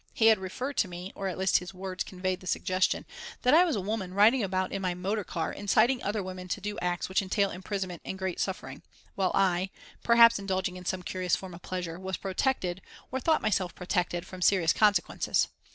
He 0.15 0.29
had 0.33 0.39
referred 0.39 0.77
to 0.77 0.87
me 0.87 1.11
or 1.13 1.27
at 1.27 1.37
least 1.37 1.59
his 1.59 1.75
words 1.75 2.03
conveyed 2.03 2.39
the 2.39 2.47
suggestion 2.47 3.05
that 3.43 3.53
I 3.53 3.63
was 3.63 3.75
a 3.75 3.81
woman 3.81 4.15
riding 4.15 4.41
about 4.41 4.71
in 4.71 4.81
my 4.81 4.95
motor 4.95 5.23
car 5.23 5.53
inciting 5.53 6.01
other 6.01 6.23
women 6.23 6.47
to 6.47 6.59
do 6.59 6.79
acts 6.79 7.07
which 7.07 7.21
entail 7.21 7.51
imprisonment 7.51 8.01
and 8.03 8.17
great 8.17 8.39
suffering, 8.39 8.81
while 9.13 9.29
I, 9.35 9.69
perhaps 10.01 10.39
indulging 10.39 10.75
in 10.75 10.85
some 10.85 11.03
curious 11.03 11.35
form 11.35 11.53
of 11.53 11.61
pleasure, 11.61 11.99
was 11.99 12.17
protected, 12.17 12.81
or 13.11 13.19
thought 13.19 13.43
myself 13.43 13.75
protected, 13.75 14.25
from 14.25 14.41
serious 14.41 14.73
consequences. 14.73 15.49